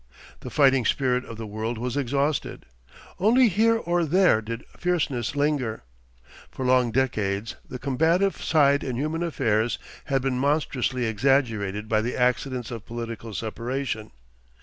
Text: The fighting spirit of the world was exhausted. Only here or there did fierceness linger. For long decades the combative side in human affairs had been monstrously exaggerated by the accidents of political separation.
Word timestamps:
The 0.39 0.49
fighting 0.49 0.83
spirit 0.85 1.25
of 1.25 1.37
the 1.37 1.45
world 1.45 1.77
was 1.77 1.95
exhausted. 1.95 2.65
Only 3.19 3.49
here 3.49 3.75
or 3.77 4.03
there 4.03 4.41
did 4.41 4.65
fierceness 4.75 5.35
linger. 5.35 5.83
For 6.49 6.65
long 6.65 6.89
decades 6.91 7.55
the 7.69 7.77
combative 7.77 8.41
side 8.43 8.83
in 8.83 8.95
human 8.95 9.21
affairs 9.21 9.77
had 10.05 10.23
been 10.23 10.39
monstrously 10.39 11.05
exaggerated 11.05 11.87
by 11.87 12.01
the 12.01 12.17
accidents 12.17 12.71
of 12.71 12.87
political 12.87 13.31
separation. 13.35 14.09